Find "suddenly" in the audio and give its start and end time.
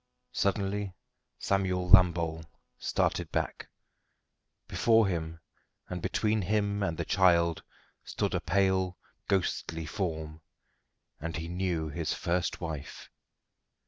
0.31-0.95